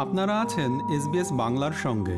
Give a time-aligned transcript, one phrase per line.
[0.00, 2.16] আপনারা আছেন এসবিএস বাংলার সঙ্গে।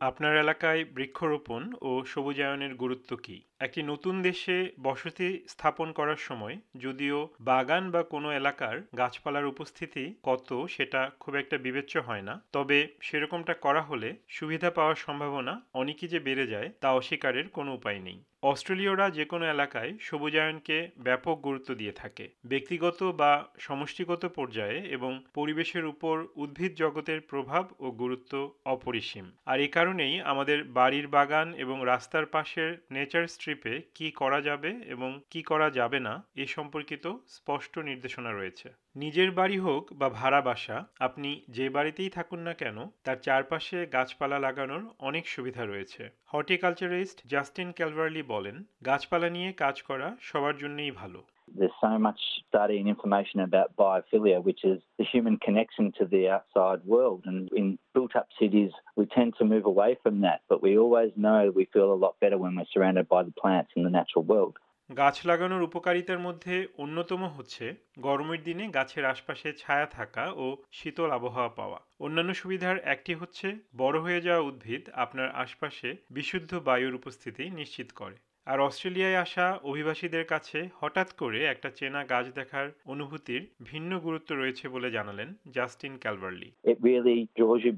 [0.00, 3.42] আপনার এলাকায় বৃক্ষরোপণ ও সবুজায়নের গুরুত্ব কি?
[3.60, 10.66] একটি নতুন দেশে বসতি স্থাপন করার সময় যদিও বাগান বা কোনো এলাকার গাছপালার উপস্থিতি কত
[10.70, 16.20] সেটা খুব একটা বিবেচ্য হয় না। তবে সেরকমটা করা হলে সুবিধা পাওয়ার সম্ভাবনা অনেকই যে
[16.20, 21.92] বেড়ে যায় তা অস্বীকারের কোনো উপায় নেই। অস্ট্রেলীয়রা যে কোনো এলাকায় সবুজায়নকে ব্যাপক গুরুত্ব দিয়ে
[21.92, 29.60] থাকে। ব্যক্তিগত বা সমষ্টিগত পর্যায়ে এবং পরিবেশের উপর উদ্ভিদ জগতের প্রভাব ও গুরুত্ব অপরিসীম। আর
[29.60, 35.42] এ কারণেই আমাদের বাড়ির বাগান এবং রাস্তার পাশের নেচার স্ট্রিপে কি করা যাবে এবং কি
[35.42, 41.44] করা যাবে না এ সম্পর্কিত স্পষ্ট নির্দেশনা রয়েছে। নিজের বাড়ি হোক বা ভাড়া বাসা, আপনি
[41.48, 48.22] যে বাড়িতেই থাকুন না কেন, তার চারপাশে গাছপালা লাগানোর অনেক সুবিধা রয়েছে। হর্টিকালচারিস্ট জাস্টিন ক্যালভারলি
[48.33, 48.55] বলেন
[48.85, 51.21] গাছপালা নিয়ে কাজ করা সবার জন্যই ভালো
[51.57, 56.29] There's so much study and information about biophilia, which is the human connection to the
[56.35, 57.21] outside world.
[57.25, 60.39] And in built up cities, we tend to move away from that.
[60.49, 63.71] But we always know we feel a lot better when we're surrounded by the plants
[63.75, 64.55] in the natural world.
[64.96, 71.48] গাছ লাগানোর উপকারিতার মধ্যে অন্যতম হচ্ছে গরমের দিনে গাছের আশপাশে ছায়া থাকা ও শীতল আবহাওয়া
[71.48, 77.92] পাওয়া। অন্যান্য সুবিধার একটি হচ্ছে বড় হয়ে যাওয়া উদ্ভিদ আপনার আশপাশে বিশুদ্ধ বায়ুর উপস্থিতি নিশ্চিত
[77.92, 78.16] করে।
[78.46, 84.68] আর অস্ট্রেলিয়ায় আসা অভিবাসীদের কাছে হঠাৎ করে একটা চেনা গাছ দেখার অনুভূতির ভিন্ন গুরুত্ব রয়েছে
[84.68, 86.52] বলে জানালেন Justin Calverley.
[86.64, 87.72] It really draws you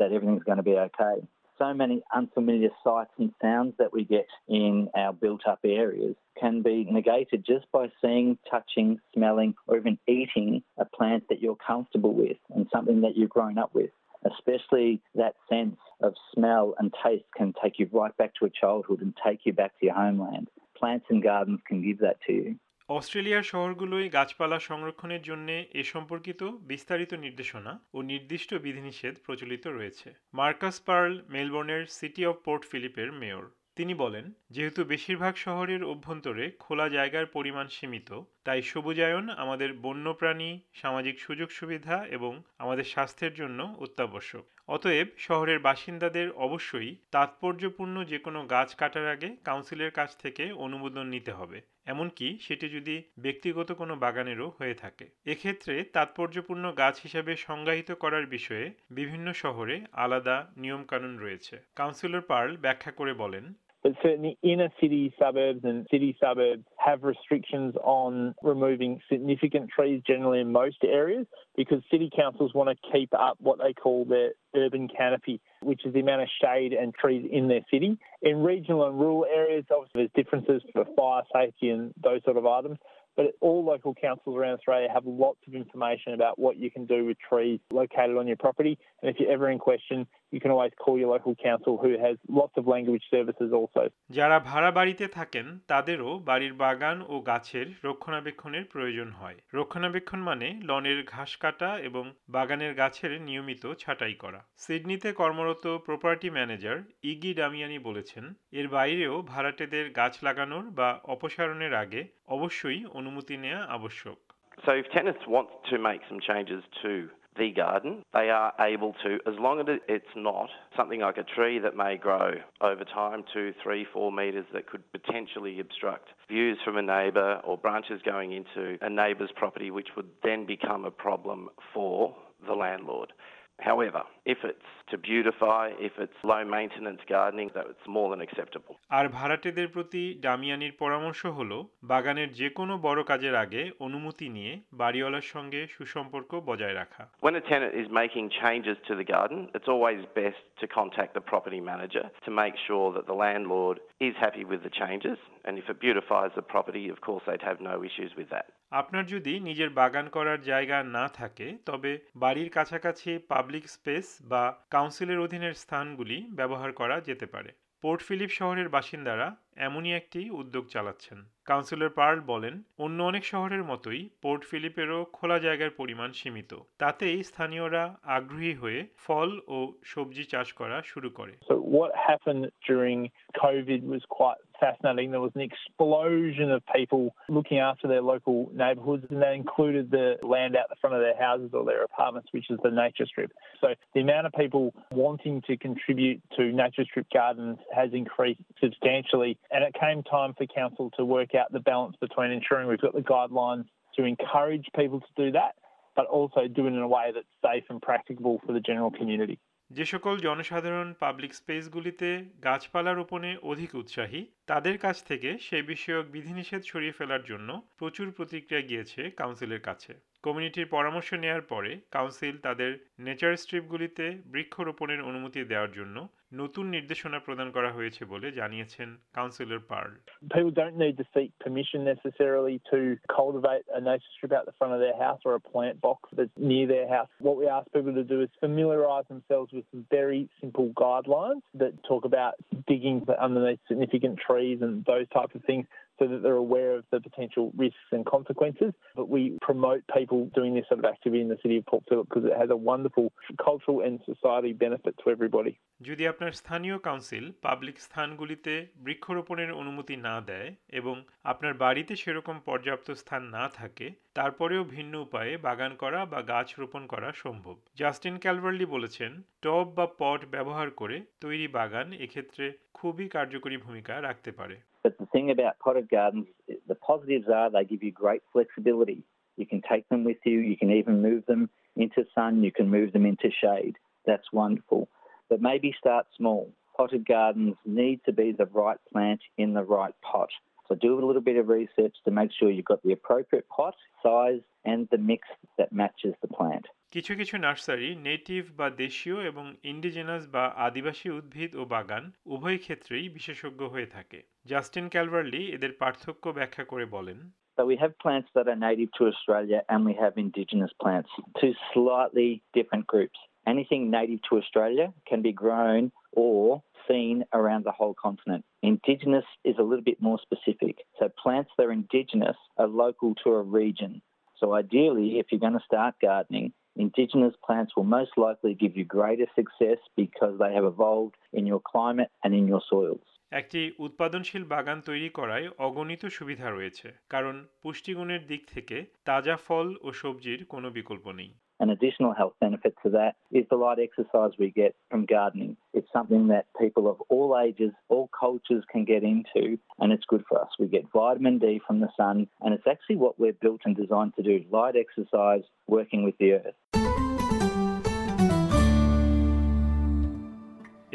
[0.00, 1.16] that everything's going to be okay.
[1.58, 6.60] So many unfamiliar sights and sounds that we get in our built up areas can
[6.60, 12.12] be negated just by seeing, touching, smelling, or even eating a plant that you're comfortable
[12.12, 13.90] with and something that you've grown up with.
[14.24, 19.00] Especially that sense of smell and taste can take you right back to a childhood
[19.00, 20.48] and take you back to your homeland.
[20.76, 22.56] Plants and gardens can give that to you.
[22.88, 30.80] অস্ট্রেলিয়ার শহরগুলোয় গাছপালা সংরক্ষণের জন্য এ সম্পর্কিত বিস্তারিত নির্দেশনা ও নির্দিষ্ট বিধিনিষেধ প্রচলিত রয়েছে। মার্কাস
[30.80, 33.44] পার্ল, মেলবোর্নের সিটি অব পোর্ট ফিলিপের মেয়র।
[33.76, 41.20] তিনি বলেন, যেহেতু বেশিরভাগ শহরের অভ্যন্তরে খোলা জায়গার পরিমাণ সীমিত তাই সবুজায়ন আমাদের বন্যপ্রাণী, সামাজিক
[41.20, 48.74] সুযোগ সুবিধা এবং আমাদের স্বাস্থ্যের জন্য অত্যাবশ্যক। অতএব শহরের বাসিন্দাদের অবশ্যই তাৎপর্যপূর্ণ যে কোনো গাছ
[48.74, 54.74] কাটার আগে কাউন্সিলের কাছ থেকে অনুমোদন নিতে হবে। এমনকি সেটি যদি ব্যক্তিগত কোনো বাগানেরও হয়ে
[54.74, 62.56] থাকে। এক্ষেত্রে তাৎপর্যপূর্ণ গাছ হিসাবে সংজ্ঞায়িত করার বিষয়ে বিভিন্ন শহরে আলাদা নিয়মকানুন রয়েছে। কাউন্সিলর পার্ল
[62.56, 63.54] ব্যাখ্যা করে বলেন
[63.86, 70.40] But certainly inner city suburbs and city suburbs have restrictions on removing significant trees generally
[70.40, 71.24] in most areas
[71.56, 75.94] because city councils want to keep up what they call their urban canopy, which is
[75.94, 77.96] the amount of shade and trees in their city.
[78.22, 82.44] In regional and rural areas, obviously there's differences for fire safety and those sort of
[82.44, 82.78] items.
[83.16, 87.06] But all local councils around Australia have lots of information about what you can do
[87.06, 88.78] with trees located on your property.
[89.00, 92.16] And if you're ever in question, you can always call your local council who has
[92.40, 93.82] lots of language services also.
[94.10, 101.00] যারা ভাড়া বাড়িতে থাকেন তাদেরও বাড়ির বাগান ও গাছের রক্ষণাবেক্ষণের প্রয়োজন হয়। রক্ষণাবেক্ষণ মানে লনের
[101.04, 108.24] ঘাস কাটা এবং বাগানের গাছের নিয়মিত ছাঁটাই করা। সিডনিতে কর্মরত প্রপার্টি ম্যানেজার ইগি ডামিয়ানি বলেছেন
[108.52, 114.18] এর বাইরেও ভাড়াটেদের গাছ লাগানোর বা অপসারণের আগে অবশ্যই অনুমতি নেওয়া আবশ্যক।
[114.64, 116.92] So if tenants want to make some changes to
[117.38, 121.58] the garden, they are able to, as long as it's not something like a tree
[121.58, 126.76] that may grow over time, two, three, four metres that could potentially obstruct views from
[126.76, 131.48] a neighbour or branches going into a neighbour's property, which would then become a problem
[131.72, 132.14] for
[132.46, 133.12] the landlord.
[133.58, 138.74] However, if it's to beautify, if it's low maintenance gardening, that it's more than acceptable.
[138.98, 141.58] আর ভাড়াটেদের প্রতি ডামিয়ানির পরামর্শ হলো
[141.92, 144.52] বাগানের যে কোনো বড় কাজের আগে অনুমতি নিয়ে
[144.82, 149.70] বাড়িওয়ালার সঙ্গে সুসম্পর্ক বজায় রাখা When a tenant is making changes to the garden, it's
[149.74, 154.44] always best to contact the property manager to make sure that the landlord is happy
[154.44, 155.18] with the changes.
[155.46, 158.46] And if it beautifies the property, of course, they'd have no issues with that.
[158.72, 165.18] আপনার যদি নিজের বাগান করার জায়গা না থাকে তবে বাড়ির কাছাকাছি পাবলিক স্পেস বা কাউন্সিলের
[165.18, 167.52] অধীনের স্থানগুলি ব্যবহার করা যেতে পারে।
[167.82, 174.08] পোর্ট ফিলিপ শহরের বাসিন্দারা এমনই একটি উদ্যোগ চালাচ্ছেন। কাউন্সিলর পার্ল বলেন, অন্য অনেক শহরের মতোই
[174.22, 180.82] পোর্ট ফিলিপেরও খোলা জায়গার পরিমাণ সীমিত। তাতেই স্থানীয়রা আগ্রহী হয়ে ফল ও সবজি চাষ করা
[180.82, 183.00] শুরু করে। What happened during
[183.34, 185.10] COVID was quite fascinating.
[185.10, 190.16] There was an explosion of people looking after their local neighbourhoods, and that included the
[190.22, 193.32] land out the front of their houses or their apartments, which is the nature strip.
[193.60, 199.38] So the amount of people wanting to contribute to nature strip gardens has increased substantially,
[199.50, 202.94] and it came time for council to work out the balance between ensuring we've got
[202.94, 203.66] the guidelines
[203.96, 205.54] to encourage people to do that,
[205.94, 209.38] but also do it in a way that's safe and practicable for the general community.
[209.70, 212.08] যে সকল জনসাধারণ public স্পেসগুলিতে
[212.44, 218.62] গাছপালা রোপণে অধিক উৎসাহী, তাদের কাছ থেকে সে বিষয়ক বিধিনিষেধ সরিয়ে ফেলার জন্য প্রচুর প্রতিক্রিয়া
[218.62, 219.92] গিয়েছে কাউন্সিলের কাছে।
[220.24, 225.96] কমিউনিটির পরামর্শ নেয়ার পরে কাউন্সিল তাদের নেচার স্ট্রিপগুলিতে বৃক্ষরোপণের অনুমতি দেওয়ার জন্য
[226.32, 229.92] নতুন নির্দেশনা প্রদান করা হয়েছে বলে জানিয়েছেন councillor Pearl
[230.36, 232.78] People don't need to seek permission necessarily to
[233.18, 236.36] cultivate a nature strip out the front of their house or a plant box that's
[236.50, 237.10] near their house.
[237.26, 241.72] What we ask people to do is familiarise themselves with some very simple guidelines that
[241.90, 242.32] talk about
[242.70, 242.96] digging
[243.26, 245.64] underneath significant trees and those types of things
[245.98, 248.72] so that they're aware of the potential risks and consequences.
[248.94, 252.08] But we promote people doing this sort of activity in the city of Port Phillip
[252.08, 255.54] because it has a wonderful cultural and society benefit to everybody.
[255.80, 258.52] যদি আপনার স্থানীয় council public স্থানগুলিতে
[258.84, 265.32] বৃক্ষরোপণের অনুমতি না দেয় এবং আপনার বাড়িতে সেরকম পর্যাপ্ত স্থান না থাকে তারপরেও ভিন্ন উপায়ে
[265.46, 269.12] বাগান করা বা গাছ রোপণ করা সম্ভব জাস্টিন ক্যালভারলি বলেছেন
[269.42, 272.44] টব বা পট ব্যবহার করে তৈরি বাগান এক্ষেত্রে
[272.74, 274.56] খুবই কার্যকরী ভূমিকা রাখতে পারে
[274.86, 276.28] But the thing about potted gardens,
[276.68, 279.02] the positives are they give you great flexibility.
[279.36, 282.70] You can take them with you, you can even move them into sun, you can
[282.70, 283.74] move them into shade.
[284.06, 284.88] That's wonderful.
[285.28, 286.52] But maybe start small.
[286.76, 290.28] Potted gardens need to be the right plant in the right pot.
[290.68, 293.74] So do a little bit of research to make sure you've got the appropriate pot,
[294.04, 295.26] size, and the mix
[295.58, 296.66] that matches the plant.
[296.96, 302.04] কিছু কিছু nursery native বা দেশীয় এবং indigenous বা আদিবাসী উদ্ভিদ ও বাগান
[302.34, 304.18] উভয় ক্ষেত্রেই বিশেষজ্ঞ হয়ে থাকে
[304.50, 307.18] জাস্টিন ক্যালভারলি এদের পার্থক্য ব্যাখ্যা করে বলেন
[307.56, 311.10] So we have plants that are native to Australia and we have indigenous plants,
[311.40, 313.18] two slightly different groups.
[313.54, 315.82] Anything native to Australia can be grown
[316.24, 316.42] or
[316.88, 318.42] seen around the whole continent.
[318.72, 320.74] Indigenous is a little bit more specific.
[320.98, 323.92] So plants that are indigenous are local to a region.
[324.40, 328.84] So ideally, if you're going to start gardening, indigenous plants will most likely give you
[328.86, 333.04] greater success because they have evolved in your climate and in your soils.
[333.32, 339.88] একটি উৎপাদনশীল বাগান তৈরি করায় অগণিত সুবিধা রয়েছে কারণ পুষ্টিগুণের দিক থেকে তাজা ফল ও
[339.92, 344.49] সবজির কোনো বিকল্প নেই An additional health benefit to that is the light exercise we
[344.49, 345.55] get from gardening.
[345.73, 349.43] It's something that people of all ages, all cultures can get into,
[349.79, 350.49] and it's good for us.
[350.59, 354.13] We get vitamin D from the sun, and it's actually what we're built and designed
[354.15, 356.57] to do light exercise, working with the earth.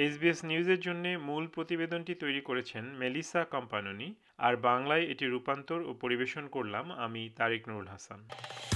[0.06, 6.44] SBS নিউজের জন্য মূল প্রতিবেদনটি তৈরি করেছেন Melissa কম্পাননি আর বাংলায় এটি রূপান্তর ও পরিবেশন
[6.46, 8.20] করলাম আমি তারিক নুরুল হাসান